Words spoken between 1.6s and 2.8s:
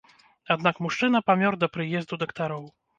да прыезду дактароў.